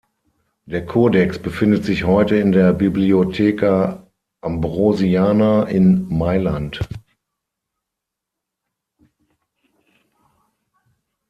[0.65, 4.07] Der Codex befindet sich heute in der Biblioteca
[4.41, 6.79] Ambrosiana in Mailand.